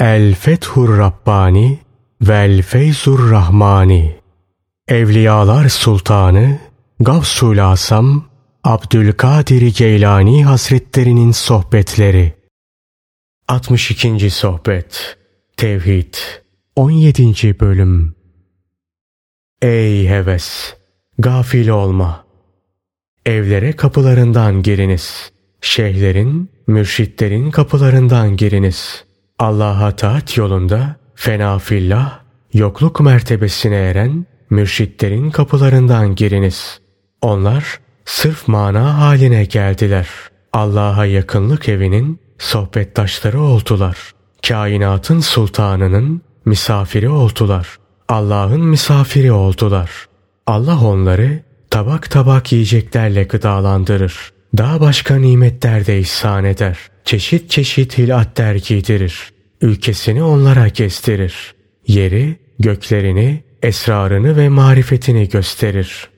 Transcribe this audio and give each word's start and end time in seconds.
El 0.00 0.34
Fethur 0.34 0.98
Rabbani 0.98 1.78
Vel 2.20 2.62
Feyzur 2.62 3.30
Rahmani 3.30 4.16
Evliyalar 4.88 5.68
Sultanı 5.68 6.58
Gavsul 7.00 7.58
Asam 7.58 8.28
Abdülkadir 8.64 9.74
Geylani 9.76 10.44
Hazretlerinin 10.44 11.32
Sohbetleri 11.32 12.32
62. 13.48 14.30
Sohbet 14.30 15.18
Tevhid 15.56 16.14
17. 16.76 17.60
Bölüm 17.60 18.14
Ey 19.62 20.08
heves! 20.08 20.76
Gafil 21.18 21.68
olma! 21.68 22.26
Evlere 23.26 23.72
kapılarından 23.72 24.62
giriniz. 24.62 25.32
Şeyhlerin, 25.60 26.50
mürşitlerin 26.66 27.50
kapılarından 27.50 28.36
giriniz. 28.36 29.07
Allah'a 29.38 29.96
taat 29.96 30.36
yolunda 30.36 30.96
fena 31.14 31.58
fillah, 31.58 32.20
yokluk 32.52 33.00
mertebesine 33.00 33.76
eren 33.76 34.26
mürşitlerin 34.50 35.30
kapılarından 35.30 36.14
giriniz. 36.14 36.80
Onlar 37.22 37.80
sırf 38.04 38.48
mana 38.48 38.98
haline 38.98 39.44
geldiler. 39.44 40.08
Allah'a 40.52 41.06
yakınlık 41.06 41.68
evinin 41.68 42.20
sohbettaşları 42.38 43.40
oldular. 43.40 43.96
Kainatın 44.48 45.20
sultanının 45.20 46.22
misafiri 46.44 47.08
oldular. 47.08 47.78
Allah'ın 48.08 48.60
misafiri 48.60 49.32
oldular. 49.32 49.90
Allah 50.46 50.80
onları 50.80 51.42
tabak 51.70 52.10
tabak 52.10 52.52
yiyeceklerle 52.52 53.24
gıdalandırır. 53.24 54.32
Daha 54.58 54.80
başka 54.80 55.16
nimetler 55.16 55.86
de 55.86 55.98
ihsan 55.98 56.44
eder. 56.44 56.78
Çeşit 57.04 57.50
çeşit 57.50 57.98
hilatler 57.98 58.54
giydirir. 58.54 59.32
Ülkesini 59.60 60.22
onlara 60.22 60.68
gezdirir. 60.68 61.54
Yeri, 61.86 62.36
göklerini, 62.58 63.42
esrarını 63.62 64.36
ve 64.36 64.48
marifetini 64.48 65.28
gösterir. 65.28 66.08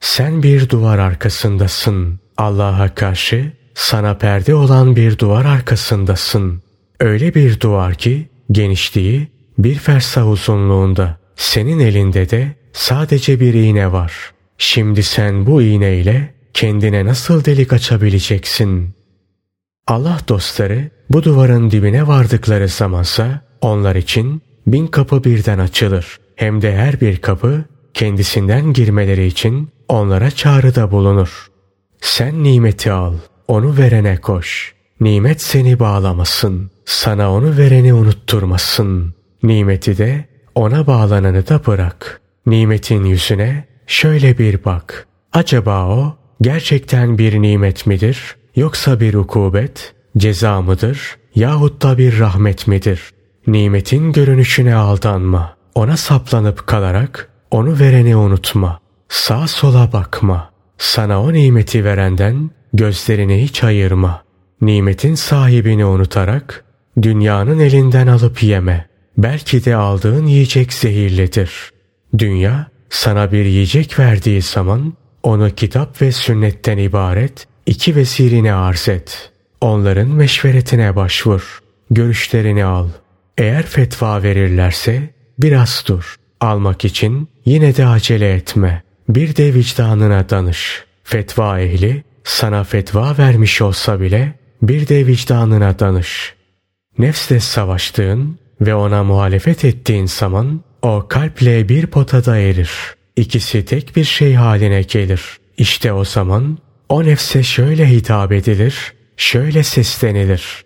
Sen 0.00 0.42
bir 0.42 0.68
duvar 0.68 0.98
arkasındasın. 0.98 2.20
Allah'a 2.36 2.94
karşı 2.94 3.52
sana 3.74 4.18
perde 4.18 4.54
olan 4.54 4.96
bir 4.96 5.18
duvar 5.18 5.44
arkasındasın. 5.44 6.62
Öyle 7.00 7.34
bir 7.34 7.60
duvar 7.60 7.94
ki 7.94 8.28
genişliği 8.52 9.28
bir 9.58 9.74
fersah 9.74 10.30
uzunluğunda. 10.30 11.18
Senin 11.36 11.78
elinde 11.78 12.30
de 12.30 12.54
sadece 12.72 13.40
bir 13.40 13.54
iğne 13.54 13.92
var. 13.92 14.12
Şimdi 14.58 15.02
sen 15.02 15.46
bu 15.46 15.62
iğneyle 15.62 16.34
kendine 16.54 17.04
nasıl 17.04 17.44
delik 17.44 17.72
açabileceksin? 17.72 18.94
Allah 19.86 20.18
dostları 20.28 20.90
bu 21.10 21.22
duvarın 21.22 21.70
dibine 21.70 22.06
vardıkları 22.06 22.68
zamansa 22.68 23.40
onlar 23.60 23.96
için 23.96 24.42
bin 24.66 24.86
kapı 24.86 25.24
birden 25.24 25.58
açılır. 25.58 26.18
Hem 26.36 26.62
de 26.62 26.76
her 26.76 27.00
bir 27.00 27.16
kapı 27.16 27.64
kendisinden 27.94 28.72
girmeleri 28.72 29.26
için 29.26 29.68
onlara 29.88 30.30
çağrıda 30.30 30.90
bulunur. 30.90 31.46
Sen 32.00 32.42
nimeti 32.42 32.92
al, 32.92 33.14
onu 33.48 33.78
verene 33.78 34.16
koş. 34.16 34.74
Nimet 35.00 35.42
seni 35.42 35.78
bağlamasın, 35.78 36.70
sana 36.84 37.32
onu 37.32 37.56
vereni 37.56 37.94
unutturmasın. 37.94 39.14
Nimeti 39.42 39.98
de 39.98 40.28
ona 40.54 40.86
bağlananı 40.86 41.48
da 41.48 41.66
bırak. 41.66 42.20
Nimetin 42.46 43.04
yüzüne 43.04 43.64
şöyle 43.86 44.38
bir 44.38 44.64
bak. 44.64 45.06
Acaba 45.32 45.86
o 45.86 46.16
gerçekten 46.42 47.18
bir 47.18 47.42
nimet 47.42 47.86
midir 47.86 48.36
yoksa 48.56 49.00
bir 49.00 49.14
ukubet, 49.14 49.94
ceza 50.16 50.62
mıdır 50.62 51.16
yahut 51.34 51.82
da 51.82 51.98
bir 51.98 52.18
rahmet 52.18 52.66
midir? 52.66 53.10
Nimetin 53.46 54.12
görünüşüne 54.12 54.74
aldanma. 54.74 55.56
Ona 55.74 55.96
saplanıp 55.96 56.66
kalarak 56.66 57.28
onu 57.50 57.80
vereni 57.80 58.16
unutma. 58.16 58.80
Sağ 59.08 59.48
sola 59.48 59.92
bakma. 59.92 60.50
Sana 60.78 61.22
o 61.22 61.32
nimeti 61.32 61.84
verenden 61.84 62.50
gözlerini 62.72 63.42
hiç 63.42 63.64
ayırma. 63.64 64.22
Nimetin 64.60 65.14
sahibini 65.14 65.84
unutarak 65.84 66.64
dünyanın 67.02 67.58
elinden 67.58 68.06
alıp 68.06 68.42
yeme. 68.42 68.88
Belki 69.18 69.64
de 69.64 69.76
aldığın 69.76 70.26
yiyecek 70.26 70.72
zehirlidir. 70.72 71.70
Dünya 72.18 72.66
sana 72.90 73.32
bir 73.32 73.44
yiyecek 73.44 73.98
verdiği 73.98 74.42
zaman 74.42 74.92
onu 75.22 75.50
kitap 75.50 76.02
ve 76.02 76.12
sünnetten 76.12 76.78
ibaret 76.78 77.46
iki 77.66 77.96
vesirine 77.96 78.54
arz 78.54 78.88
et. 78.88 79.30
Onların 79.60 80.08
meşveretine 80.08 80.96
başvur. 80.96 81.62
Görüşlerini 81.90 82.64
al. 82.64 82.88
Eğer 83.38 83.66
fetva 83.66 84.22
verirlerse 84.22 85.10
biraz 85.38 85.84
dur. 85.88 86.16
Almak 86.40 86.84
için 86.84 87.28
yine 87.44 87.76
de 87.76 87.86
acele 87.86 88.32
etme. 88.34 88.82
Bir 89.08 89.36
de 89.36 89.54
vicdanına 89.54 90.28
danış. 90.28 90.84
Fetva 91.04 91.60
ehli 91.60 92.04
sana 92.24 92.64
fetva 92.64 93.18
vermiş 93.18 93.62
olsa 93.62 94.00
bile 94.00 94.34
bir 94.62 94.88
de 94.88 95.06
vicdanına 95.06 95.78
danış. 95.78 96.34
Nefsle 96.98 97.40
savaştığın 97.40 98.38
ve 98.60 98.74
ona 98.74 99.04
muhalefet 99.04 99.64
ettiğin 99.64 100.06
zaman 100.06 100.60
o 100.82 101.06
kalple 101.08 101.68
bir 101.68 101.86
potada 101.86 102.38
erir. 102.38 102.70
İkisi 103.16 103.64
tek 103.64 103.96
bir 103.96 104.04
şey 104.04 104.34
haline 104.34 104.82
gelir. 104.82 105.22
İşte 105.56 105.92
o 105.92 106.04
zaman 106.04 106.58
o 106.88 107.04
nefse 107.04 107.42
şöyle 107.42 107.90
hitap 107.90 108.32
edilir, 108.32 108.92
şöyle 109.16 109.62
seslenilir. 109.62 110.64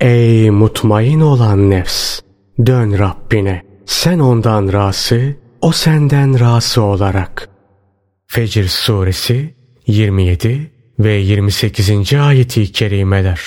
Ey 0.00 0.50
mutmain 0.50 1.20
olan 1.20 1.70
nefs! 1.70 2.20
Dön 2.66 2.98
Rabbine. 2.98 3.62
Sen 3.86 4.18
ondan 4.18 4.72
razı, 4.72 5.36
o 5.60 5.72
senden 5.72 6.40
razı 6.40 6.82
olarak. 6.82 7.48
Fecr 8.26 8.64
suresi 8.64 9.54
27 9.86 10.70
ve 10.98 11.12
28. 11.12 12.14
ayeti 12.14 12.72
kerimeler. 12.72 13.40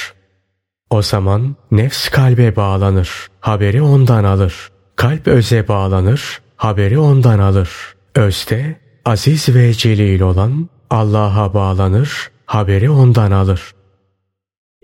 O 0.90 1.02
zaman 1.02 1.56
nefs 1.72 2.10
kalbe 2.10 2.56
bağlanır, 2.56 3.28
haberi 3.40 3.82
ondan 3.82 4.24
alır. 4.24 4.72
Kalp 4.96 5.28
öze 5.28 5.68
bağlanır, 5.68 6.42
haberi 6.56 7.00
ondan 7.00 7.40
alır. 7.40 7.93
Özde 8.16 8.76
aziz 9.06 9.50
ve 9.50 9.74
celil 9.74 10.22
olan 10.22 10.70
Allah'a 10.90 11.54
bağlanır, 11.54 12.32
haberi 12.46 12.90
ondan 12.90 13.32
alır. 13.32 13.74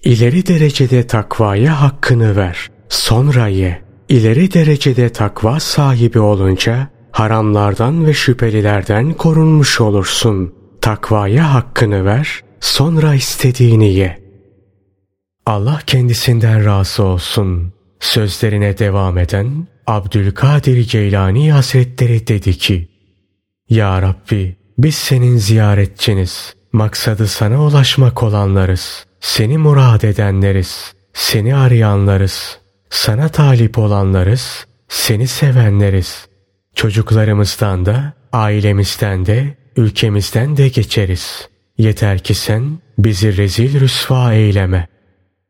İleri 0.03 0.47
derecede 0.47 1.07
takvaya 1.07 1.81
hakkını 1.81 2.35
ver, 2.35 2.69
sonra 2.89 3.47
ye. 3.47 3.81
İleri 4.09 4.53
derecede 4.53 5.09
takva 5.09 5.59
sahibi 5.59 6.19
olunca 6.19 6.89
haramlardan 7.11 8.05
ve 8.05 8.13
şüphelilerden 8.13 9.13
korunmuş 9.13 9.81
olursun. 9.81 10.53
Takvaya 10.81 11.53
hakkını 11.53 12.05
ver, 12.05 12.41
sonra 12.59 13.13
istediğini 13.13 13.93
ye. 13.93 14.19
Allah 15.45 15.79
kendisinden 15.87 16.65
razı 16.65 17.03
olsun. 17.03 17.73
Sözlerine 17.99 18.77
devam 18.77 19.17
eden 19.17 19.67
Abdülkadir 19.87 20.91
Geylani 20.91 21.51
Hazretleri 21.51 22.27
dedi 22.27 22.57
ki, 22.57 22.89
Ya 23.69 24.01
Rabbi 24.01 24.55
biz 24.77 24.95
senin 24.95 25.37
ziyaretçiniz. 25.37 26.53
Maksadı 26.73 27.27
sana 27.27 27.63
ulaşmak 27.63 28.23
olanlarız. 28.23 29.05
Seni 29.19 29.57
murad 29.57 30.01
edenleriz. 30.01 30.93
Seni 31.13 31.55
arayanlarız. 31.55 32.59
Sana 32.89 33.29
talip 33.29 33.77
olanlarız. 33.77 34.65
Seni 34.87 35.27
sevenleriz. 35.27 36.27
Çocuklarımızdan 36.75 37.85
da, 37.85 38.13
ailemizden 38.33 39.25
de, 39.25 39.57
ülkemizden 39.77 40.57
de 40.57 40.67
geçeriz. 40.67 41.49
Yeter 41.77 42.19
ki 42.19 42.33
sen 42.33 42.79
bizi 42.97 43.37
rezil 43.37 43.79
rüsva 43.79 44.33
eyleme. 44.33 44.87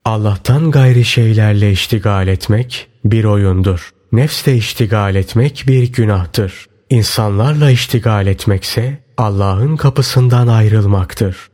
Allah'tan 0.06 0.72
gayri 0.72 1.06
şeylerle 1.06 1.72
iştigal 1.72 2.28
etmek 2.28 2.88
bir 3.06 3.24
oyundur. 3.24 3.90
Nefsle 4.12 4.56
iştigal 4.56 5.16
etmek 5.16 5.64
bir 5.68 5.94
günahtır. 5.94 6.69
İnsanlarla 6.90 7.72
iştigal 7.72 8.28
etmekse 8.28 8.98
Allah'ın 9.18 9.78
kapısından 9.78 10.48
ayrılmaktır. 10.48 11.50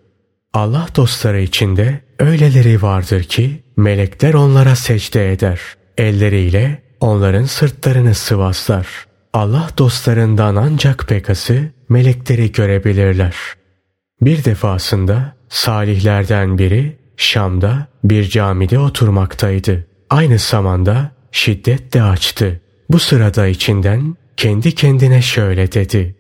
Allah 0.54 0.88
dostları 0.96 1.42
içinde 1.42 2.02
öyleleri 2.20 2.82
vardır 2.82 3.24
ki 3.24 3.64
melekler 3.78 4.34
onlara 4.34 4.76
secde 4.76 5.32
eder. 5.32 5.60
Elleriyle 5.98 6.82
onların 7.00 7.46
sırtlarını 7.46 8.16
sıvazlar. 8.16 8.88
Allah 9.34 9.70
dostlarından 9.78 10.56
ancak 10.56 11.08
pekası 11.08 11.72
melekleri 11.90 12.52
görebilirler. 12.52 13.36
Bir 14.22 14.44
defasında 14.44 15.36
salihlerden 15.50 16.58
biri 16.58 16.98
Şam'da 17.18 17.88
bir 18.04 18.30
camide 18.30 18.80
oturmaktaydı. 18.80 19.88
Aynı 20.10 20.38
zamanda 20.38 21.12
şiddet 21.32 21.94
de 21.94 22.04
açtı. 22.04 22.62
Bu 22.90 23.00
sırada 23.00 23.48
içinden 23.48 24.16
kendi 24.38 24.76
kendine 24.76 25.22
şöyle 25.22 25.72
dedi. 25.72 26.16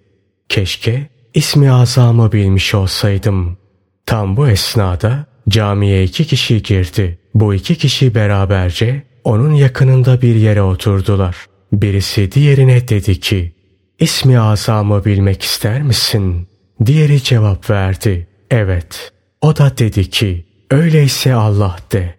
Keşke 0.49 1.09
ismi 1.33 1.71
azamı 1.71 2.31
bilmiş 2.31 2.75
olsaydım. 2.75 3.57
Tam 4.05 4.37
bu 4.37 4.47
esnada 4.47 5.25
camiye 5.49 6.03
iki 6.03 6.25
kişi 6.25 6.63
girdi. 6.63 7.19
Bu 7.33 7.53
iki 7.53 7.75
kişi 7.75 8.15
beraberce 8.15 9.03
onun 9.23 9.53
yakınında 9.53 10.21
bir 10.21 10.35
yere 10.35 10.61
oturdular. 10.61 11.35
Birisi 11.73 12.31
diğerine 12.31 12.87
dedi 12.87 13.19
ki, 13.19 13.55
İsmi 13.99 14.39
azamı 14.39 15.05
bilmek 15.05 15.43
ister 15.43 15.81
misin? 15.81 16.47
Diğeri 16.85 17.23
cevap 17.23 17.69
verdi, 17.69 18.27
evet. 18.51 19.11
O 19.41 19.57
da 19.57 19.77
dedi 19.77 20.09
ki, 20.09 20.45
öyleyse 20.71 21.33
Allah 21.33 21.77
de. 21.91 22.15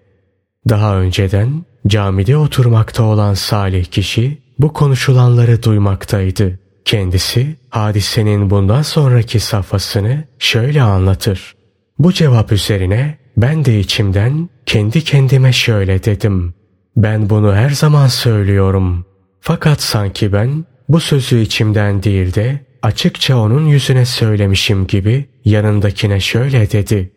Daha 0.69 0.97
önceden 0.97 1.65
camide 1.87 2.37
oturmakta 2.37 3.03
olan 3.03 3.35
salih 3.35 3.85
kişi 3.85 4.39
bu 4.59 4.73
konuşulanları 4.73 5.63
duymaktaydı. 5.63 6.59
Kendisi 6.85 7.57
hadisenin 7.71 8.51
bundan 8.51 8.83
sonraki 8.83 9.41
safhasını 9.41 10.25
şöyle 10.39 10.83
anlatır. 10.83 11.55
Bu 11.99 12.13
cevap 12.13 12.53
üzerine 12.53 13.19
ben 13.37 13.65
de 13.65 13.81
içimden 13.81 14.49
kendi 14.67 15.05
kendime 15.05 15.53
şöyle 15.53 16.05
dedim. 16.05 16.55
Ben 16.97 17.31
bunu 17.31 17.55
her 17.55 17.71
zaman 17.71 18.07
söylüyorum. 18.07 19.07
Fakat 19.41 19.83
sanki 19.83 20.33
ben 20.33 20.65
bu 20.89 21.01
sözü 21.01 21.41
içimden 21.41 22.03
değil 22.03 22.35
de 22.35 22.61
açıkça 22.83 23.39
onun 23.39 23.67
yüzüne 23.67 24.05
söylemişim 24.05 24.87
gibi 24.87 25.25
yanındakine 25.45 26.21
şöyle 26.21 26.71
dedi. 26.71 27.13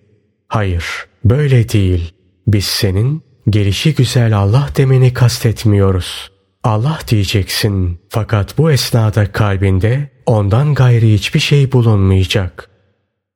Hayır, 0.47 0.85
böyle 1.25 1.69
değil. 1.69 2.13
Biz 2.47 2.65
senin 2.65 3.23
gelişi 3.49 3.95
güzel 3.95 4.37
Allah 4.37 4.69
demeni 4.77 5.13
kastetmiyoruz. 5.13 6.31
Allah 6.69 6.99
diyeceksin 7.07 7.99
fakat 8.09 8.57
bu 8.57 8.71
esnada 8.71 9.31
kalbinde 9.31 10.09
ondan 10.25 10.73
gayri 10.73 11.13
hiçbir 11.13 11.39
şey 11.39 11.71
bulunmayacak. 11.71 12.69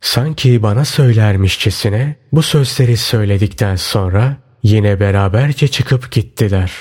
Sanki 0.01 0.63
bana 0.63 0.85
söylermişçesine 0.85 2.15
bu 2.31 2.41
sözleri 2.41 2.97
söyledikten 2.97 3.75
sonra 3.75 4.37
yine 4.63 4.99
beraberce 4.99 5.67
çıkıp 5.67 6.11
gittiler. 6.11 6.71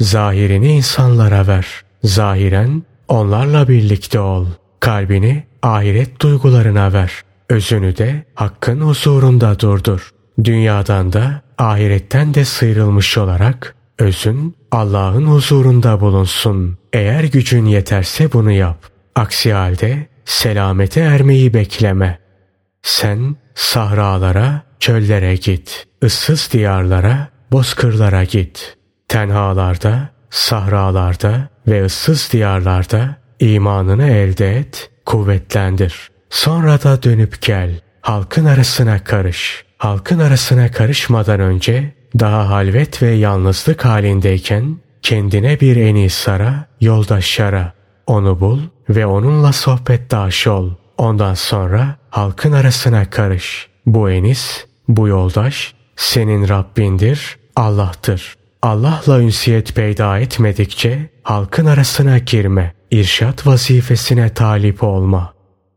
Zahirini 0.00 0.72
insanlara 0.72 1.46
ver. 1.46 1.66
Zahiren 2.04 2.82
onlarla 3.08 3.68
birlikte 3.68 4.20
ol. 4.20 4.46
Kalbini 4.80 5.44
ahiret 5.62 6.20
duygularına 6.20 6.92
ver. 6.92 7.12
Özünü 7.48 7.96
de 7.96 8.24
hakkın 8.34 8.80
huzurunda 8.80 9.60
durdur. 9.60 10.10
Dünyadan 10.44 11.12
da 11.12 11.42
ahiretten 11.58 12.34
de 12.34 12.44
sıyrılmış 12.44 13.18
olarak 13.18 13.74
özün 13.98 14.57
Allah'ın 14.70 15.26
huzurunda 15.26 16.00
bulunsun. 16.00 16.78
Eğer 16.92 17.24
gücün 17.24 17.66
yeterse 17.66 18.32
bunu 18.32 18.50
yap. 18.50 18.84
Aksi 19.14 19.52
halde 19.52 20.06
selamete 20.24 21.00
ermeyi 21.00 21.54
bekleme. 21.54 22.18
Sen 22.82 23.36
sahralara, 23.54 24.62
çöllere 24.80 25.36
git. 25.36 25.86
ıssız 26.04 26.48
diyarlara, 26.52 27.28
bozkırlara 27.52 28.24
git. 28.24 28.76
Tenhalarda, 29.08 30.08
sahralarda 30.30 31.48
ve 31.66 31.84
ıssız 31.84 32.28
diyarlarda 32.32 33.16
imanını 33.40 34.06
elde 34.06 34.56
et, 34.56 34.90
kuvvetlendir. 35.06 36.10
Sonra 36.30 36.82
da 36.82 37.02
dönüp 37.02 37.42
gel. 37.42 37.80
Halkın 38.00 38.44
arasına 38.44 39.04
karış. 39.04 39.64
Halkın 39.78 40.18
arasına 40.18 40.70
karışmadan 40.70 41.40
önce 41.40 41.92
daha 42.18 42.50
halvet 42.50 43.02
ve 43.02 43.10
yalnızlık 43.10 43.84
halindeyken 43.84 44.76
kendine 45.02 45.60
bir 45.60 45.76
enisara, 45.76 46.66
yoldaşlara, 46.80 47.72
onu 48.06 48.40
bul 48.40 48.60
ve 48.88 49.06
onunla 49.06 49.52
sohbetdaş 49.52 50.46
ol. 50.46 50.70
Ondan 50.98 51.34
sonra 51.34 51.96
halkın 52.10 52.52
arasına 52.52 53.10
karış. 53.10 53.68
Bu 53.86 54.10
enis, 54.10 54.66
bu 54.88 55.08
yoldaş 55.08 55.74
senin 55.96 56.48
Rabbindir, 56.48 57.38
Allah'tır. 57.56 58.36
Allah'la 58.62 59.20
ünsiyet 59.20 59.74
peyda 59.74 60.18
etmedikçe 60.18 61.10
halkın 61.22 61.66
arasına 61.66 62.18
girme. 62.18 62.74
İrşat 62.90 63.46
vazifesine 63.46 64.34
talip 64.34 64.82
olma. 64.82 65.32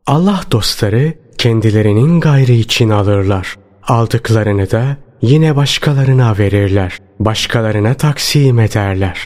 Allah 0.07 0.41
dostları 0.51 1.13
kendilerinin 1.37 2.19
gayri 2.19 2.55
için 2.55 2.89
alırlar. 2.89 3.55
Aldıklarını 3.87 4.71
da 4.71 4.97
yine 5.21 5.55
başkalarına 5.55 6.37
verirler. 6.37 6.97
Başkalarına 7.19 7.93
taksim 7.93 8.59
ederler. 8.59 9.25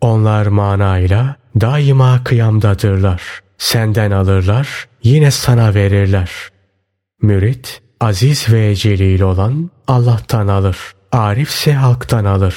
Onlar 0.00 0.46
manayla 0.46 1.36
daima 1.60 2.24
kıyamdadırlar. 2.24 3.22
Senden 3.58 4.10
alırlar, 4.10 4.88
yine 5.02 5.30
sana 5.30 5.74
verirler. 5.74 6.30
Mürit, 7.22 7.82
aziz 8.00 8.52
ve 8.52 8.74
celil 8.74 9.20
olan 9.20 9.70
Allah'tan 9.88 10.48
alır. 10.48 10.76
Arif 11.12 11.48
ise 11.48 11.72
halktan 11.72 12.24
alır. 12.24 12.56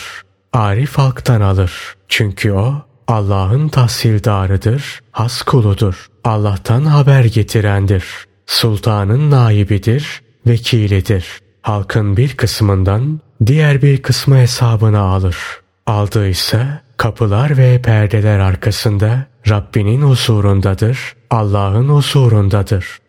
Arif 0.53 0.97
halktan 0.97 1.41
alır. 1.41 1.95
Çünkü 2.07 2.51
o 2.51 2.75
Allah'ın 3.07 3.67
tahsildarıdır, 3.67 4.99
has 5.11 5.41
kuludur. 5.41 6.07
Allah'tan 6.23 6.85
haber 6.85 7.23
getirendir. 7.25 8.05
Sultanın 8.45 9.31
naibidir, 9.31 10.21
vekilidir. 10.47 11.41
Halkın 11.61 12.17
bir 12.17 12.37
kısmından 12.37 13.19
diğer 13.45 13.81
bir 13.81 14.01
kısmı 14.01 14.37
hesabına 14.37 14.99
alır. 14.99 15.37
Aldıysa 15.85 16.81
kapılar 16.97 17.57
ve 17.57 17.81
perdeler 17.81 18.39
arkasında 18.39 19.25
Rabbinin 19.49 20.01
huzurundadır, 20.01 21.15
Allah'ın 21.29 21.89
huzurundadır. 21.89 22.99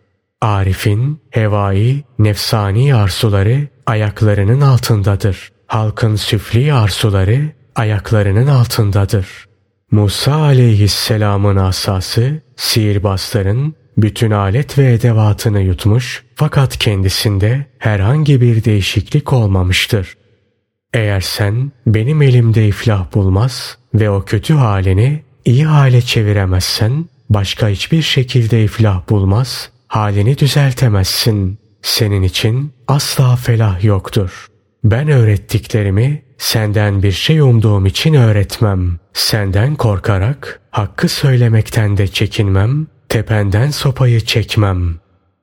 Arif'in 0.40 1.20
hevai, 1.30 2.04
nefsani 2.18 2.94
arzuları 2.94 3.68
ayaklarının 3.86 4.60
altındadır. 4.60 5.52
Halkın 5.66 6.16
süfli 6.16 6.72
arzuları 6.72 7.52
ayaklarının 7.76 8.46
altındadır. 8.46 9.26
Musa 9.90 10.34
aleyhisselamın 10.34 11.56
asası 11.56 12.40
sihirbazların 12.56 13.74
bütün 13.96 14.30
alet 14.30 14.78
ve 14.78 14.92
edevatını 14.92 15.60
yutmuş 15.60 16.24
fakat 16.34 16.78
kendisinde 16.78 17.66
herhangi 17.78 18.40
bir 18.40 18.64
değişiklik 18.64 19.32
olmamıştır. 19.32 20.16
Eğer 20.94 21.20
sen 21.20 21.72
benim 21.86 22.22
elimde 22.22 22.68
iflah 22.68 23.14
bulmaz 23.14 23.78
ve 23.94 24.10
o 24.10 24.24
kötü 24.24 24.54
halini 24.54 25.22
iyi 25.44 25.64
hale 25.64 26.02
çeviremezsen 26.02 27.04
başka 27.30 27.68
hiçbir 27.68 28.02
şekilde 28.02 28.64
iflah 28.64 29.08
bulmaz, 29.08 29.70
halini 29.88 30.38
düzeltemezsin. 30.38 31.58
Senin 31.82 32.22
için 32.22 32.72
asla 32.88 33.36
felah 33.36 33.84
yoktur. 33.84 34.46
Ben 34.84 35.08
öğrettiklerimi 35.08 36.22
senden 36.38 37.02
bir 37.02 37.12
şey 37.12 37.40
umduğum 37.40 37.86
için 37.86 38.14
öğretmem. 38.14 38.98
Senden 39.12 39.74
korkarak 39.76 40.60
hakkı 40.70 41.08
söylemekten 41.08 41.96
de 41.96 42.06
çekinmem, 42.06 42.86
tependen 43.12 43.70
sopayı 43.70 44.20
çekmem. 44.20 44.94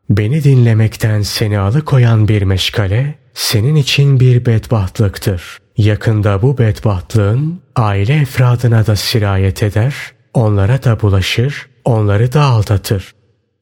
Beni 0.09 0.43
dinlemekten 0.43 1.21
seni 1.21 1.59
alıkoyan 1.59 2.27
bir 2.27 2.41
meşgale 2.41 3.15
senin 3.33 3.75
için 3.75 4.19
bir 4.19 4.45
bedbahtlıktır. 4.45 5.57
Yakında 5.77 6.41
bu 6.41 6.57
bedbahtlığın 6.57 7.61
aile 7.75 8.15
efradına 8.15 8.87
da 8.87 8.95
sirayet 8.95 9.63
eder, 9.63 9.95
onlara 10.33 10.83
da 10.83 11.01
bulaşır, 11.01 11.69
onları 11.85 12.33
da 12.33 12.41
aldatır. 12.41 13.11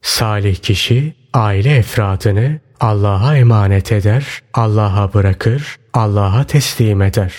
Salih 0.02 0.56
kişi 0.56 1.16
aile 1.34 1.76
efradını 1.76 2.60
Allah'a 2.80 3.38
emanet 3.38 3.92
eder, 3.92 4.42
Allah'a 4.54 5.14
bırakır, 5.14 5.76
Allah'a 5.94 6.44
teslim 6.44 7.02
eder. 7.02 7.34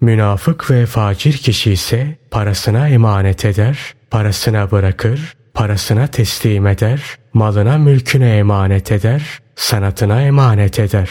Münafık 0.00 0.70
ve 0.70 0.86
facir 0.86 1.32
kişi 1.32 1.72
ise 1.72 2.16
parasına 2.30 2.88
emanet 2.88 3.44
eder, 3.44 3.78
parasına 4.10 4.70
bırakır, 4.70 5.34
parasına 5.54 6.06
teslim 6.06 6.66
eder, 6.66 7.02
malına 7.32 7.78
mülküne 7.78 8.36
emanet 8.36 8.92
eder, 8.92 9.22
sanatına 9.54 10.22
emanet 10.22 10.78
eder. 10.78 11.10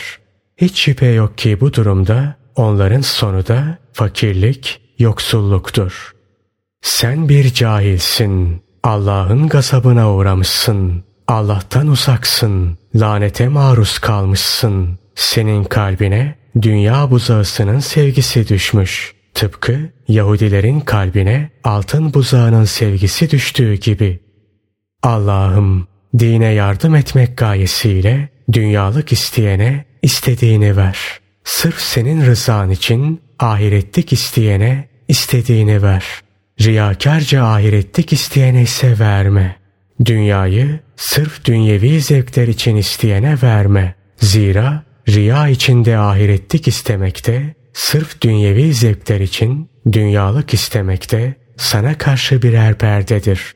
Hiç 0.57 0.79
şüphe 0.79 1.05
yok 1.05 1.37
ki 1.37 1.61
bu 1.61 1.73
durumda 1.73 2.35
onların 2.55 3.01
sonu 3.01 3.47
da 3.47 3.77
fakirlik, 3.93 4.81
yoksulluktur. 4.99 6.11
Sen 6.81 7.29
bir 7.29 7.53
cahilsin, 7.53 8.63
Allah'ın 8.83 9.47
gazabına 9.47 10.13
uğramışsın, 10.13 11.03
Allah'tan 11.27 11.87
uzaksın, 11.87 12.77
lanete 12.95 13.47
maruz 13.47 13.99
kalmışsın. 13.99 14.99
Senin 15.15 15.63
kalbine 15.63 16.35
dünya 16.61 17.11
buzağısının 17.11 17.79
sevgisi 17.79 18.47
düşmüş. 18.47 19.13
Tıpkı 19.33 19.79
Yahudilerin 20.07 20.79
kalbine 20.79 21.49
altın 21.63 22.13
buzağının 22.13 22.63
sevgisi 22.63 23.31
düştüğü 23.31 23.73
gibi. 23.73 24.19
Allah'ım 25.03 25.87
dine 26.19 26.45
yardım 26.45 26.95
etmek 26.95 27.37
gayesiyle 27.37 28.29
dünyalık 28.53 29.11
isteyene 29.11 29.85
istediğini 30.01 30.77
ver. 30.77 30.97
Sırf 31.43 31.79
senin 31.79 32.25
rızan 32.25 32.71
için 32.71 33.21
ahiretlik 33.39 34.13
isteyene 34.13 34.89
istediğini 35.07 35.83
ver. 35.83 36.05
Riyakarca 36.61 37.43
ahiretlik 37.45 38.13
isteyene 38.13 38.61
ise 38.61 38.99
verme. 38.99 39.55
Dünyayı 40.05 40.79
sırf 40.95 41.45
dünyevi 41.45 42.01
zevkler 42.01 42.47
için 42.47 42.75
isteyene 42.75 43.37
verme. 43.43 43.95
Zira 44.17 44.83
riya 45.09 45.47
içinde 45.47 45.97
ahiretlik 45.97 46.67
istemekte 46.67 47.55
sırf 47.73 48.21
dünyevi 48.21 48.73
zevkler 48.73 49.19
için 49.19 49.69
dünyalık 49.91 50.53
istemekte 50.53 51.35
sana 51.57 51.97
karşı 51.97 52.41
birer 52.41 52.77
perdedir. 52.77 53.55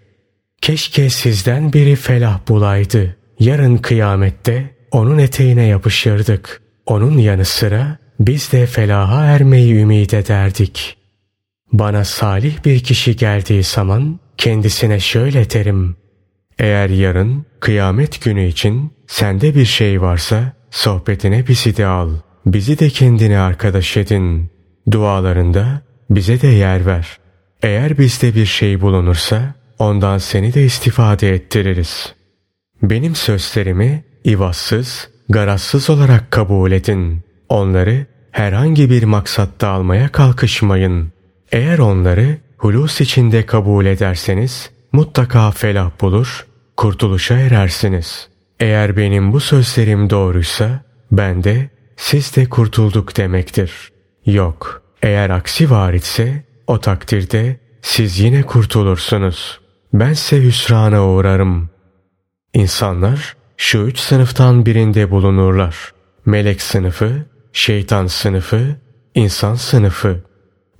Keşke 0.62 1.10
sizden 1.10 1.74
biri 1.74 1.96
felah 1.96 2.40
bulaydı. 2.48 3.16
Yarın 3.40 3.78
kıyamette 3.78 4.76
onun 4.92 5.18
eteğine 5.18 5.66
yapışırdık. 5.66 6.62
Onun 6.86 7.18
yanı 7.18 7.46
sıra 7.46 7.98
biz 8.20 8.52
de 8.52 8.66
felaha 8.66 9.26
ermeyi 9.26 9.76
ümit 9.76 10.14
ederdik. 10.14 10.98
Bana 11.74 12.06
salih 12.06 12.66
bir 12.66 12.80
kişi 12.80 13.16
geldiği 13.16 13.64
zaman 13.64 14.20
kendisine 14.38 15.00
şöyle 15.00 15.50
derim. 15.50 15.96
Eğer 16.60 16.90
yarın 16.90 17.46
kıyamet 17.60 18.24
günü 18.24 18.48
için 18.48 18.94
sende 19.08 19.56
bir 19.56 19.66
şey 19.66 20.02
varsa 20.02 20.54
sohbetine 20.72 21.48
bizi 21.48 21.78
de 21.78 21.86
al. 21.86 22.10
Bizi 22.46 22.80
de 22.80 22.90
kendine 22.90 23.40
arkadaş 23.40 23.98
edin. 23.98 24.52
Dualarında 24.92 25.82
bize 26.10 26.42
de 26.42 26.48
yer 26.48 26.86
ver. 26.86 27.18
Eğer 27.64 27.98
bizde 27.98 28.36
bir 28.36 28.46
şey 28.46 28.82
bulunursa 28.82 29.56
ondan 29.80 30.18
seni 30.18 30.54
de 30.54 30.64
istifade 30.64 31.34
ettiririz. 31.34 32.14
Benim 32.82 33.16
sözlerimi 33.16 34.04
ivazsız, 34.26 35.10
garazsız 35.30 35.90
olarak 35.90 36.32
kabul 36.32 36.72
edin. 36.72 37.22
Onları 37.50 38.06
herhangi 38.32 38.90
bir 38.90 39.04
maksatta 39.04 39.68
almaya 39.68 40.10
kalkışmayın. 40.10 41.12
Eğer 41.52 41.80
onları 41.80 42.38
hulus 42.58 43.02
içinde 43.02 43.46
kabul 43.46 43.86
ederseniz 43.86 44.70
mutlaka 44.92 45.52
felah 45.52 45.92
bulur, 46.02 46.46
kurtuluşa 46.78 47.38
erersiniz. 47.38 48.28
Eğer 48.60 48.98
benim 48.98 49.34
bu 49.34 49.40
sözlerim 49.40 50.10
doğruysa 50.10 50.84
ben 51.12 51.44
de 51.44 51.70
siz 51.98 52.36
de 52.36 52.46
kurtulduk 52.46 53.18
demektir. 53.18 53.92
Yok, 54.26 54.82
eğer 55.02 55.30
aksi 55.30 55.70
var 55.70 55.94
ise 55.94 56.44
o 56.68 56.80
takdirde 56.80 57.60
siz 57.82 58.20
yine 58.20 58.42
kurtulursunuz. 58.42 59.65
Bense 60.00 60.44
hüsrana 60.44 61.08
uğrarım. 61.08 61.70
İnsanlar 62.54 63.36
şu 63.58 63.78
üç 63.78 64.00
sınıftan 64.00 64.66
birinde 64.66 65.12
bulunurlar. 65.12 65.94
Melek 66.26 66.62
sınıfı, 66.62 67.26
şeytan 67.54 68.08
sınıfı, 68.08 68.76
insan 69.16 69.56
sınıfı. 69.56 70.24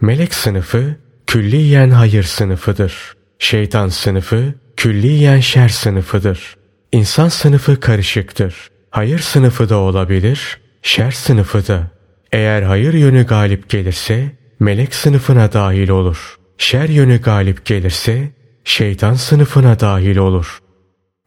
Melek 0.02 0.34
sınıfı 0.34 0.96
külliyen 1.28 1.90
hayır 1.90 2.24
sınıfıdır. 2.24 3.14
Şeytan 3.40 3.90
sınıfı 3.90 4.54
külliyen 4.78 5.40
şer 5.40 5.70
sınıfıdır. 5.70 6.56
İnsan 6.92 7.28
sınıfı 7.28 7.80
karışıktır. 7.80 8.70
Hayır 8.90 9.20
sınıfı 9.20 9.70
da 9.70 9.78
olabilir, 9.78 10.60
şer 10.82 11.12
sınıfı 11.12 11.68
da. 11.68 11.92
Eğer 12.32 12.62
hayır 12.62 12.94
yönü 12.94 13.26
galip 13.26 13.70
gelirse 13.70 14.32
melek 14.60 14.96
sınıfına 14.96 15.54
dahil 15.54 15.90
olur. 15.90 16.38
Şer 16.58 16.90
yönü 16.90 17.22
galip 17.22 17.66
gelirse 17.66 18.35
şeytan 18.66 19.14
sınıfına 19.14 19.80
dahil 19.80 20.18
olur. 20.18 20.60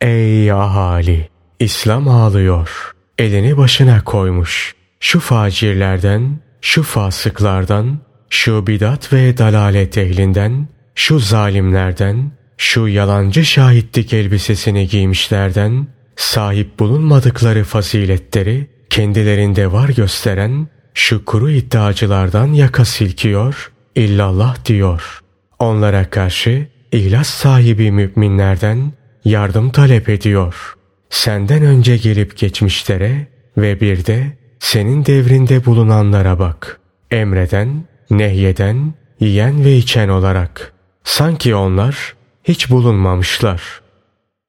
Ey 0.01 0.53
ahali! 0.53 1.29
İslam 1.61 2.09
ağlıyor. 2.09 2.93
Elini 3.19 3.57
başına 3.57 4.05
koymuş. 4.05 4.75
Şu 5.01 5.21
facirlerden, 5.21 6.41
şu 6.61 6.83
fasıklardan, 6.83 7.99
şu 8.31 8.67
bidat 8.67 9.13
ve 9.13 9.39
dalalet 9.39 9.99
ehlinden, 9.99 10.69
şu 10.95 11.19
zalimlerden, 11.19 12.33
şu 12.57 12.89
yalancı 12.89 13.45
şahitlik 13.45 14.13
elbisesini 14.13 14.89
giymişlerden, 14.89 15.87
sahip 16.17 16.79
bulunmadıkları 16.79 17.65
faziletleri 17.65 18.71
kendilerinde 18.91 19.73
var 19.73 19.89
gösteren 19.89 20.69
şu 20.95 21.25
kuru 21.25 21.51
iddiacılardan 21.51 22.47
yaka 22.47 22.85
silkiyor, 22.85 23.73
illallah 23.95 24.65
diyor. 24.65 25.21
Onlara 25.59 26.11
karşı 26.11 26.69
ihlas 26.93 27.29
sahibi 27.29 27.93
müminlerden 27.93 28.93
yardım 29.25 29.71
talep 29.71 30.09
ediyor. 30.09 30.75
Senden 31.11 31.63
önce 31.63 31.97
gelip 31.97 32.39
geçmişlere 32.39 33.27
ve 33.57 33.81
bir 33.81 34.07
de 34.07 34.39
senin 34.61 35.05
devrinde 35.05 35.65
bulunanlara 35.65 36.39
bak. 36.39 36.81
Emreden, 37.11 37.85
nehyeden, 38.11 38.95
yiyen 39.21 39.65
ve 39.65 39.77
içen 39.77 40.09
olarak. 40.09 40.73
Sanki 41.05 41.55
onlar 41.55 42.15
hiç 42.45 42.71
bulunmamışlar. 42.71 43.63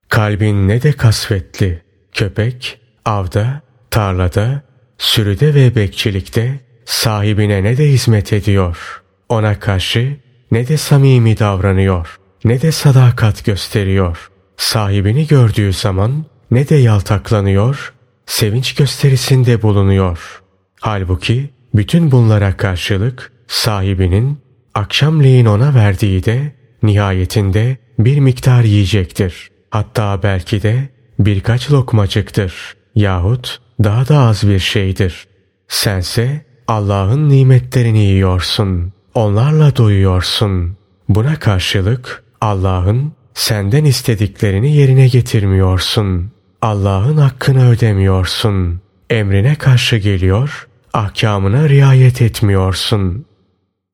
Kalbin 0.10 0.68
ne 0.68 0.82
de 0.82 0.92
kasvetli, 0.92 1.82
köpek, 2.14 2.80
avda, 3.06 3.62
tarlada, 3.92 4.62
sürüde 4.98 5.54
ve 5.54 5.76
bekçilikte 5.76 6.60
sahibine 6.86 7.64
ne 7.64 7.78
de 7.78 7.86
hizmet 7.90 8.34
ediyor. 8.34 9.02
Ona 9.30 9.60
karşı 9.60 10.18
ne 10.52 10.68
de 10.68 10.78
samimi 10.78 11.40
davranıyor, 11.40 12.19
ne 12.44 12.62
de 12.62 12.72
sadakat 12.72 13.46
gösteriyor. 13.46 14.32
Sahibini 14.58 15.28
gördüğü 15.28 15.74
zaman 15.74 16.26
ne 16.52 16.70
de 16.70 16.76
yaltaklanıyor, 16.76 17.94
sevinç 18.26 18.76
gösterisinde 18.76 19.62
bulunuyor. 19.62 20.42
Halbuki 20.82 21.50
bütün 21.74 22.12
bunlara 22.12 22.58
karşılık 22.58 23.32
sahibinin 23.48 24.40
akşamleyin 24.74 25.46
ona 25.46 25.76
verdiği 25.76 26.26
de 26.26 26.56
nihayetinde 26.84 27.78
bir 28.00 28.20
miktar 28.20 28.64
yiyecektir. 28.64 29.50
Hatta 29.72 30.24
belki 30.24 30.64
de 30.64 30.90
birkaç 31.20 31.72
lokmacıktır 31.72 32.54
yahut 32.96 33.62
daha 33.84 34.08
da 34.08 34.20
az 34.20 34.48
bir 34.48 34.60
şeydir. 34.60 35.28
Sense 35.68 36.46
Allah'ın 36.68 37.30
nimetlerini 37.30 38.00
yiyorsun. 38.00 38.94
Onlarla 39.14 39.76
doyuyorsun. 39.76 40.78
Buna 41.10 41.40
karşılık 41.40 42.24
Allah'ın 42.42 43.14
senden 43.34 43.86
istediklerini 43.86 44.76
yerine 44.76 45.08
getirmiyorsun. 45.08 46.32
Allah'ın 46.62 47.18
hakkını 47.18 47.70
ödemiyorsun. 47.70 48.82
Emrine 49.10 49.56
karşı 49.56 49.98
geliyor, 49.98 50.68
ahkamına 50.94 51.70
riayet 51.70 52.22
etmiyorsun. 52.22 53.26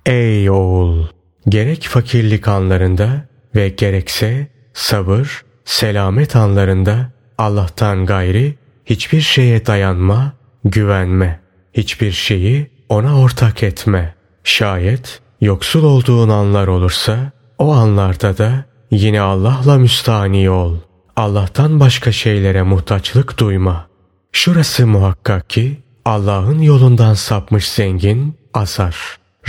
Ey 0.06 0.50
oğul! 0.50 1.08
Gerek 1.50 1.84
fakirlik 1.84 2.48
anlarında 2.48 3.28
ve 3.56 3.70
gerekse 3.70 4.48
sabır, 4.74 5.46
selamet 5.66 6.36
anlarında 6.36 7.12
Allah'tan 7.38 8.06
gayri 8.06 8.56
hiçbir 8.86 9.22
şeye 9.22 9.66
dayanma, 9.66 10.34
güvenme. 10.66 11.40
Hiçbir 11.74 12.12
şeyi 12.12 12.72
ona 12.90 13.22
ortak 13.22 13.64
etme. 13.64 14.16
Şayet 14.44 15.22
yoksul 15.42 15.84
olduğun 15.84 16.30
anlar 16.30 16.68
olursa 16.68 17.32
o 17.58 17.72
anlarda 17.72 18.38
da 18.38 18.66
yine 18.92 19.22
Allah'la 19.22 19.78
müstani 19.78 20.50
ol. 20.50 20.76
Allah'tan 21.16 21.80
başka 21.80 22.12
şeylere 22.12 22.64
muhtaçlık 22.64 23.40
duyma. 23.40 23.88
Şurası 24.32 24.88
muhakkak 24.88 25.50
ki 25.50 25.78
Allah'ın 26.06 26.60
yolundan 26.60 27.14
sapmış 27.14 27.70
zengin 27.70 28.36
azar. 28.54 28.96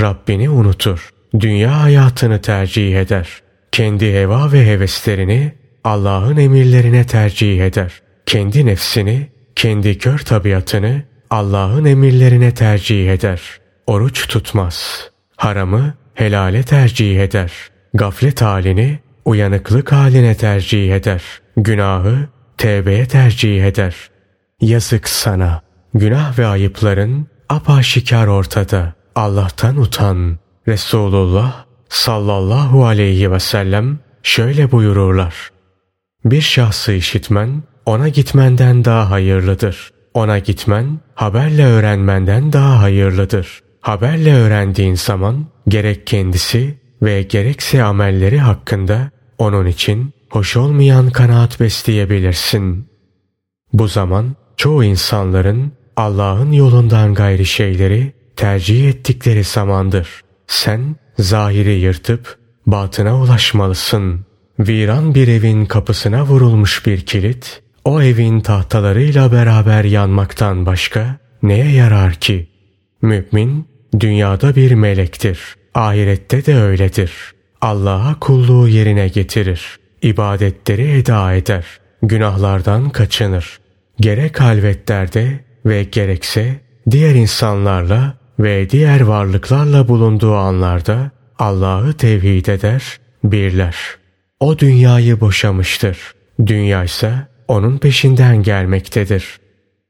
Rabbini 0.01 0.51
unutur. 0.51 1.11
Dünya 1.41 1.83
hayatını 1.83 2.41
tercih 2.41 3.01
eder. 3.01 3.29
Kendi 3.73 4.13
heva 4.13 4.53
ve 4.53 4.67
heveslerini 4.67 5.55
Allah'ın 5.85 6.37
emirlerine 6.37 7.07
tercih 7.07 7.61
eder. 7.61 7.93
Kendi 8.27 8.67
nefsini, 8.67 9.29
kendi 9.57 9.99
kör 9.99 10.19
tabiatını 10.19 11.03
Allah'ın 11.31 11.85
emirlerine 11.85 12.55
tercih 12.55 13.13
eder. 13.13 13.41
Oruç 13.87 14.29
tutmaz. 14.29 15.11
Haramı 15.37 15.95
helale 16.15 16.63
tercih 16.63 17.21
eder. 17.21 17.53
Gaflet 17.95 18.43
halini 18.43 18.99
uyanıklık 19.25 19.93
haline 19.93 20.35
tercih 20.35 20.95
eder. 20.95 21.23
Günahı 21.57 22.29
tevbeye 22.59 23.07
tercih 23.07 23.65
eder. 23.65 23.95
Yazık 24.61 25.09
sana. 25.09 25.63
Günah 25.95 26.39
ve 26.39 26.47
ayıpların 26.47 27.27
apaşikar 27.49 28.27
ortada. 28.27 28.93
Allah'tan 29.15 29.77
utan. 29.77 30.39
Resulullah 30.69 31.65
sallallahu 31.89 32.87
aleyhi 32.87 33.33
ve 33.33 33.41
sellem 33.41 33.99
şöyle 34.23 34.73
buyururlar. 34.73 35.35
Bir 36.25 36.41
şahsı 36.41 36.93
işitmen 36.93 37.63
ona 37.87 38.09
gitmenden 38.09 38.85
daha 38.85 39.11
hayırlıdır. 39.11 39.91
Ona 40.15 40.39
gitmen 40.39 41.01
haberle 41.15 41.67
öğrenmenden 41.67 42.53
daha 42.53 42.83
hayırlıdır. 42.83 43.61
Haberle 43.81 44.35
öğrendiğin 44.35 44.95
zaman 44.95 45.47
gerek 45.69 46.07
kendisi 46.07 46.75
ve 47.03 47.23
gerekse 47.23 47.83
amelleri 47.83 48.39
hakkında 48.39 49.11
onun 49.39 49.67
için 49.67 50.13
hoş 50.31 50.57
olmayan 50.57 51.11
kanaat 51.11 51.61
besleyebilirsin. 51.61 52.89
Bu 53.73 53.89
zaman 53.89 54.37
çoğu 54.57 54.85
insanların 54.85 55.73
Allah'ın 55.97 56.53
yolundan 56.53 57.15
gayri 57.15 57.47
şeyleri 57.47 58.13
tercih 58.37 58.89
ettikleri 58.89 59.45
zamandır. 59.45 60.09
Sen 60.47 60.97
zahiri 61.19 61.73
yırtıp 61.73 62.39
batına 62.67 63.21
ulaşmalısın. 63.21 64.27
Viran 64.59 65.15
bir 65.15 65.29
evin 65.29 65.67
kapısına 65.67 66.27
vurulmuş 66.27 66.87
bir 66.87 67.01
kilit, 67.01 67.63
o 67.85 68.03
evin 68.03 68.41
tahtalarıyla 68.41 69.33
beraber 69.33 69.85
yanmaktan 69.85 70.67
başka 70.67 71.17
neye 71.43 71.73
yarar 71.73 72.15
ki? 72.15 72.49
Mümin 73.03 73.69
dünyada 74.01 74.57
bir 74.57 74.73
melektir. 74.73 75.56
Ahirette 75.77 76.47
de 76.47 76.57
öyledir. 76.57 77.13
Allah'a 77.61 78.19
kulluğu 78.21 78.69
yerine 78.69 79.09
getirir. 79.09 79.79
İbadetleri 80.03 80.99
eda 80.99 81.35
eder. 81.35 81.67
Günahlardan 82.03 82.91
kaçınır. 82.91 83.59
Gerek 84.01 84.41
halvetlerde 84.41 85.45
ve 85.67 85.83
gerekse 85.83 86.61
diğer 86.91 87.15
insanlarla 87.15 88.15
ve 88.39 88.71
diğer 88.71 89.01
varlıklarla 89.01 89.89
bulunduğu 89.89 90.35
anlarda 90.35 91.11
Allah'ı 91.39 91.93
tevhid 91.93 92.47
eder, 92.47 92.99
birler. 93.25 93.77
O 94.41 94.59
dünyayı 94.59 95.21
boşamıştır. 95.21 95.99
Dünya 96.47 96.85
ise 96.85 97.13
onun 97.49 97.79
peşinden 97.79 98.43
gelmektedir. 98.43 99.41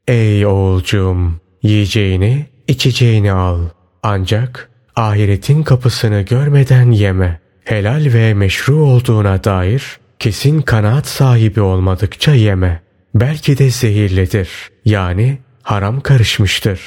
Ey 0.08 0.46
oğulcuğum! 0.46 1.40
Yiyeceğini, 1.62 2.46
içeceğini 2.68 3.32
al. 3.32 3.60
Ancak 4.02 4.70
ahiretin 4.96 5.62
kapısını 5.62 6.20
görmeden 6.20 6.90
yeme. 6.90 7.40
Helal 7.64 8.04
ve 8.14 8.34
meşru 8.34 8.76
olduğuna 8.76 9.44
dair 9.44 9.98
kesin 10.18 10.62
kanaat 10.62 11.06
sahibi 11.06 11.60
olmadıkça 11.60 12.34
yeme. 12.34 12.82
Belki 13.14 13.58
de 13.58 13.70
zehirlidir. 13.70 14.48
Yani 14.84 15.38
haram 15.62 16.00
karışmıştır. 16.00 16.80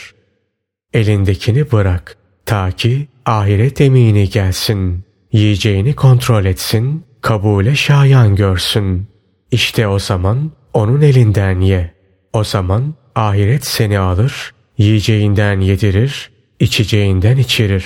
Elindekini 0.94 1.72
bırak. 1.72 2.18
Ta 2.46 2.72
ki 2.72 3.08
ahiret 3.25 3.82
emini 3.82 4.30
gelsin. 4.30 5.04
Yiyeceğini 5.32 5.96
kontrol 5.96 6.46
etsin. 6.46 7.06
Kabule 7.22 7.75
şayan 7.75 8.36
görsün. 8.36 9.08
İşte 9.51 9.88
o 9.88 10.00
zaman 10.00 10.51
onun 10.74 11.01
elinden 11.01 11.60
ye. 11.60 11.94
O 12.34 12.44
zaman 12.44 12.94
ahiret 13.16 13.66
seni 13.66 14.00
alır, 14.00 14.54
yiyeceğinden 14.78 15.60
yedirir, 15.60 16.32
içeceğinden 16.60 17.38
içirir. 17.38 17.86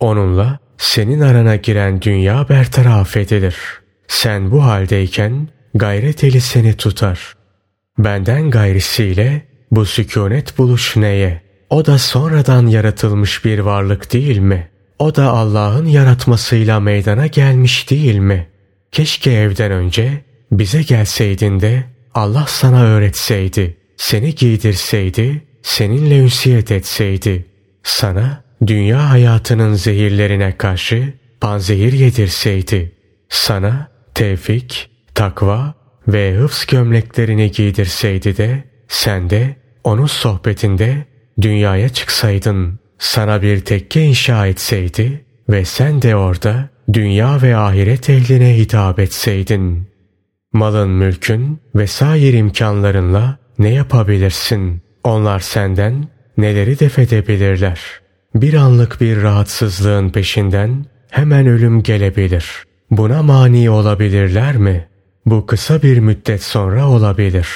Onunla 0.00 0.58
senin 0.78 1.20
arana 1.20 1.56
giren 1.56 2.02
dünya 2.02 2.48
bertaraf 2.48 3.16
edilir. 3.16 3.56
Sen 4.08 4.50
bu 4.50 4.64
haldeyken 4.64 5.48
gayret 5.74 6.24
eli 6.24 6.40
seni 6.40 6.76
tutar. 6.76 7.34
Benden 7.98 8.50
gayrisiyle 8.50 9.42
bu 9.70 9.84
sükunet 9.84 10.58
buluş 10.58 10.96
neye? 10.96 11.42
O 11.70 11.86
da 11.86 11.98
sonradan 11.98 12.66
yaratılmış 12.66 13.44
bir 13.44 13.58
varlık 13.58 14.12
değil 14.12 14.38
mi? 14.38 14.68
O 14.98 15.14
da 15.14 15.24
Allah'ın 15.28 15.86
yaratmasıyla 15.86 16.80
meydana 16.80 17.26
gelmiş 17.26 17.90
değil 17.90 18.18
mi? 18.18 18.48
Keşke 18.92 19.30
evden 19.30 19.72
önce 19.72 20.24
bize 20.52 20.82
gelseydin 20.82 21.60
de 21.60 21.84
Allah 22.14 22.44
sana 22.48 22.84
öğretseydi, 22.84 23.76
seni 23.96 24.34
giydirseydi, 24.34 25.42
seninle 25.62 26.18
ünsiyet 26.18 26.70
etseydi. 26.72 27.44
Sana 27.86 28.42
dünya 28.66 29.10
hayatının 29.10 29.74
zehirlerine 29.74 30.56
karşı 30.56 31.12
panzehir 31.40 31.92
yedirseydi. 31.92 32.92
Sana 33.28 33.88
tevfik, 34.14 34.90
takva 35.14 35.74
ve 36.08 36.34
hıfz 36.34 36.66
gömleklerini 36.66 37.50
giydirseydi 37.50 38.36
de 38.36 38.64
sen 38.88 39.30
de 39.30 39.56
onun 39.84 40.06
sohbetinde 40.06 41.04
dünyaya 41.40 41.88
çıksaydın. 41.88 42.78
Sana 42.98 43.42
bir 43.42 43.60
tekke 43.60 44.02
inşa 44.02 44.46
etseydi 44.46 45.24
ve 45.48 45.64
sen 45.64 46.02
de 46.02 46.16
orada 46.16 46.68
dünya 46.92 47.42
ve 47.42 47.56
ahiret 47.56 48.10
ehline 48.10 48.58
hitap 48.58 48.98
etseydin. 48.98 49.88
Malın, 50.52 50.90
mülkün 50.90 51.60
ve 51.74 51.86
sair 51.86 52.34
imkanlarınla 52.34 53.38
ne 53.58 53.68
yapabilirsin? 53.74 54.82
Onlar 55.04 55.40
senden 55.40 56.15
neleri 56.36 56.78
defedebilirler? 56.78 57.80
Bir 58.34 58.54
anlık 58.54 59.00
bir 59.00 59.22
rahatsızlığın 59.22 60.10
peşinden 60.10 60.84
hemen 61.10 61.46
ölüm 61.46 61.82
gelebilir. 61.82 62.64
Buna 62.90 63.22
mani 63.22 63.70
olabilirler 63.70 64.56
mi? 64.56 64.88
Bu 65.26 65.46
kısa 65.46 65.82
bir 65.82 65.98
müddet 65.98 66.42
sonra 66.42 66.88
olabilir. 66.88 67.48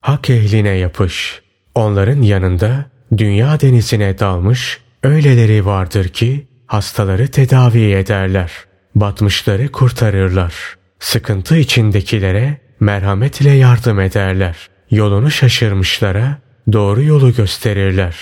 Hak 0.00 0.30
ehline 0.30 0.68
yapış. 0.68 1.42
Onların 1.74 2.22
yanında 2.22 2.84
dünya 3.16 3.60
denizine 3.60 4.18
dalmış 4.18 4.80
öyleleri 5.02 5.66
vardır 5.66 6.08
ki 6.08 6.46
hastaları 6.66 7.28
tedavi 7.28 7.92
ederler. 7.92 8.52
Batmışları 8.94 9.72
kurtarırlar. 9.72 10.54
Sıkıntı 10.98 11.56
içindekilere 11.56 12.58
merhamet 12.80 13.40
ile 13.40 13.50
yardım 13.50 14.00
ederler. 14.00 14.56
Yolunu 14.90 15.30
şaşırmışlara 15.30 16.38
doğru 16.72 17.02
yolu 17.02 17.32
gösterirler. 17.32 18.16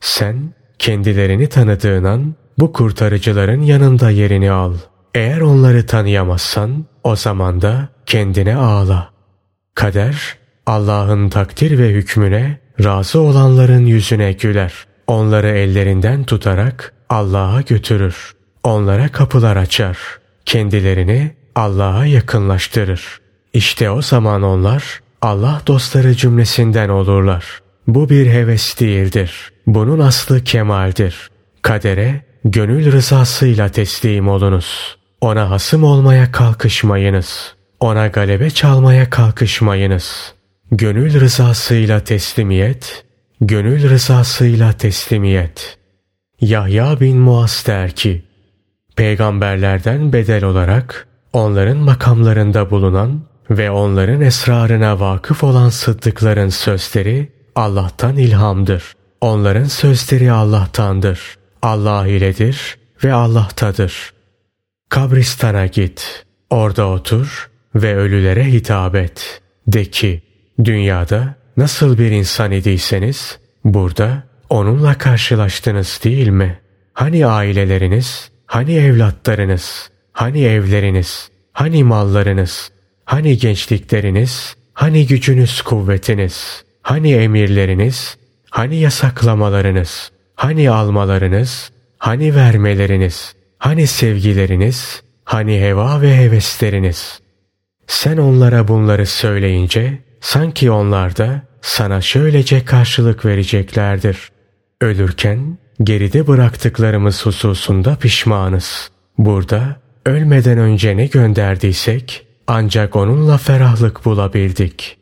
Sen 0.00 0.54
kendilerini 0.78 1.48
tanıdığın 1.48 2.04
an 2.04 2.34
bu 2.58 2.72
kurtarıcıların 2.72 3.62
yanında 3.62 4.10
yerini 4.10 4.50
al. 4.50 4.74
Eğer 5.14 5.40
onları 5.40 5.86
tanıyamazsan 5.86 6.86
o 7.04 7.16
zaman 7.16 7.62
da 7.62 7.88
kendine 8.06 8.56
ağla. 8.56 9.10
Kader 9.74 10.36
Allah'ın 10.66 11.28
takdir 11.28 11.78
ve 11.78 11.88
hükmüne 11.88 12.60
razı 12.84 13.20
olanların 13.20 13.86
yüzüne 13.86 14.32
güler. 14.32 14.72
Onları 15.06 15.48
ellerinden 15.48 16.24
tutarak 16.24 16.94
Allah'a 17.08 17.60
götürür. 17.60 18.32
Onlara 18.64 19.08
kapılar 19.08 19.56
açar. 19.56 19.98
Kendilerini 20.44 21.36
Allah'a 21.54 22.06
yakınlaştırır. 22.06 23.20
İşte 23.52 23.90
o 23.90 24.02
zaman 24.02 24.42
onlar 24.42 25.00
Allah 25.22 25.62
dostları 25.66 26.14
cümlesinden 26.14 26.88
olurlar. 26.88 27.60
Bu 27.88 28.08
bir 28.08 28.26
heves 28.26 28.80
değildir. 28.80 29.52
Bunun 29.66 29.98
aslı 29.98 30.44
kemaldir. 30.44 31.30
Kadere 31.62 32.20
gönül 32.44 32.92
rızasıyla 32.92 33.68
teslim 33.68 34.28
olunuz. 34.28 34.96
Ona 35.20 35.50
hasım 35.50 35.84
olmaya 35.84 36.32
kalkışmayınız. 36.32 37.54
Ona 37.80 38.06
galebe 38.06 38.50
çalmaya 38.50 39.10
kalkışmayınız. 39.10 40.34
Gönül 40.70 41.20
rızasıyla 41.20 42.00
teslimiyet, 42.00 43.04
gönül 43.40 43.90
rızasıyla 43.90 44.72
teslimiyet. 44.72 45.78
Yahya 46.40 47.00
bin 47.00 47.16
Muaz 47.16 47.64
der 47.66 47.90
ki, 47.90 48.24
Peygamberlerden 48.96 50.12
bedel 50.12 50.44
olarak 50.44 51.08
onların 51.32 51.76
makamlarında 51.76 52.70
bulunan 52.70 53.22
ve 53.50 53.70
onların 53.70 54.20
esrarına 54.20 55.00
vakıf 55.00 55.44
olan 55.44 55.68
sıddıkların 55.68 56.48
sözleri 56.48 57.37
Allah'tan 57.58 58.16
ilhamdır. 58.16 58.92
Onların 59.20 59.64
sözleri 59.64 60.32
Allah'tandır. 60.32 61.20
Allah 61.62 62.06
iledir 62.06 62.78
ve 63.04 63.12
Allah'tadır. 63.12 64.12
Kabristana 64.88 65.66
git, 65.66 66.24
orada 66.50 66.88
otur 66.88 67.50
ve 67.74 67.96
ölülere 67.96 68.44
hitap 68.44 68.94
et. 68.94 69.42
De 69.66 69.84
ki, 69.84 70.22
dünyada 70.64 71.34
nasıl 71.56 71.98
bir 71.98 72.10
insan 72.10 72.52
idiyseniz, 72.52 73.38
burada 73.64 74.22
onunla 74.50 74.98
karşılaştınız 74.98 76.00
değil 76.04 76.28
mi? 76.28 76.60
Hani 76.92 77.26
aileleriniz, 77.26 78.30
hani 78.46 78.74
evlatlarınız, 78.74 79.90
hani 80.12 80.44
evleriniz, 80.44 81.28
hani 81.52 81.84
mallarınız, 81.84 82.70
hani 83.04 83.38
gençlikleriniz, 83.38 84.56
hani 84.74 85.06
gücünüz 85.06 85.62
kuvvetiniz, 85.62 86.67
hani 86.88 87.12
emirleriniz, 87.12 88.16
hani 88.50 88.76
yasaklamalarınız, 88.76 90.10
hani 90.34 90.70
almalarınız, 90.70 91.70
hani 91.98 92.34
vermeleriniz, 92.34 93.34
hani 93.58 93.86
sevgileriniz, 93.86 95.02
hani 95.24 95.60
heva 95.60 96.00
ve 96.02 96.16
hevesleriniz. 96.16 97.20
Sen 97.86 98.16
onlara 98.16 98.68
bunları 98.68 99.06
söyleyince 99.06 99.98
sanki 100.20 100.70
onlar 100.70 101.16
da 101.16 101.42
sana 101.60 102.00
şöylece 102.00 102.64
karşılık 102.64 103.24
vereceklerdir. 103.24 104.28
Ölürken 104.80 105.58
geride 105.82 106.26
bıraktıklarımız 106.26 107.26
hususunda 107.26 107.96
pişmanız. 107.96 108.90
Burada 109.18 109.76
ölmeden 110.06 110.58
önce 110.58 110.96
ne 110.96 111.06
gönderdiysek 111.06 112.26
ancak 112.46 112.96
onunla 112.96 113.38
ferahlık 113.38 114.04
bulabildik. 114.04 114.97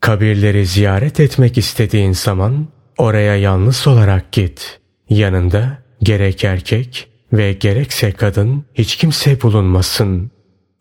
Kabirleri 0.00 0.66
ziyaret 0.66 1.20
etmek 1.20 1.58
istediğin 1.58 2.12
zaman 2.12 2.68
oraya 2.98 3.36
yalnız 3.36 3.86
olarak 3.86 4.32
git. 4.32 4.80
Yanında 5.08 5.78
gerek 6.02 6.44
erkek 6.44 7.08
ve 7.32 7.52
gerekse 7.52 8.12
kadın 8.12 8.64
hiç 8.74 8.96
kimse 8.96 9.42
bulunmasın. 9.42 10.30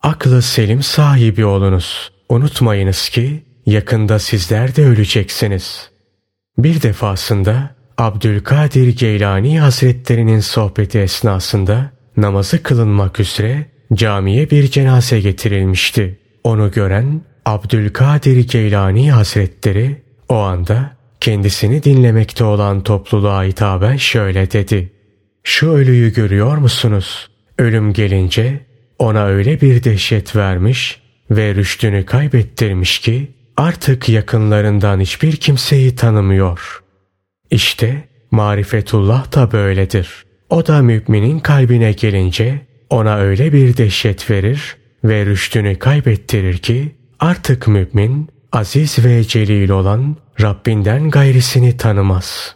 Aklı 0.01 0.41
selim 0.41 0.83
sahibi 0.83 1.45
olunuz. 1.45 2.11
Unutmayınız 2.29 3.09
ki 3.09 3.43
yakında 3.65 4.19
sizler 4.19 4.75
de 4.75 4.85
öleceksiniz. 4.85 5.89
Bir 6.57 6.81
defasında 6.81 7.75
Abdülkadir 7.97 8.87
Geylani 8.97 9.59
Hazretlerinin 9.59 10.39
sohbeti 10.39 10.99
esnasında 10.99 11.91
namazı 12.17 12.63
kılınmak 12.63 13.19
üzere 13.19 13.65
camiye 13.93 14.49
bir 14.49 14.67
cenaze 14.67 15.19
getirilmişti. 15.19 16.19
Onu 16.43 16.71
gören 16.71 17.21
Abdülkadir 17.47 18.47
Geylani 18.47 19.11
Hazretleri 19.11 20.01
o 20.29 20.35
anda 20.35 20.97
kendisini 21.21 21.83
dinlemekte 21.83 22.43
olan 22.43 22.83
topluluğa 22.83 23.43
hitaben 23.43 23.97
şöyle 23.97 24.51
dedi. 24.51 24.91
Şu 25.43 25.71
ölüyü 25.71 26.13
görüyor 26.13 26.57
musunuz? 26.57 27.29
Ölüm 27.59 27.93
gelince 27.93 28.59
ona 28.99 29.25
öyle 29.25 29.61
bir 29.61 29.83
dehşet 29.83 30.35
vermiş 30.35 31.01
ve 31.31 31.55
rüştünü 31.55 32.05
kaybettirmiş 32.05 32.99
ki 32.99 33.31
artık 33.57 34.09
yakınlarından 34.09 34.99
hiçbir 34.99 35.35
kimseyi 35.35 35.95
tanımıyor. 35.95 36.83
İşte 37.51 38.07
marifetullah 38.31 39.35
da 39.35 39.51
böyledir. 39.51 40.25
O 40.49 40.67
da 40.67 40.81
müminin 40.81 41.39
kalbine 41.39 41.91
gelince 41.91 42.61
ona 42.89 43.17
öyle 43.17 43.53
bir 43.53 43.77
dehşet 43.77 44.31
verir 44.31 44.75
ve 45.03 45.25
rüştünü 45.25 45.79
kaybettirir 45.79 46.57
ki 46.57 46.96
artık 47.19 47.67
mümin 47.67 48.29
aziz 48.51 49.05
ve 49.05 49.23
celil 49.23 49.69
olan 49.69 50.15
Rabbinden 50.41 51.09
gayrisini 51.09 51.77
tanımaz. 51.77 52.55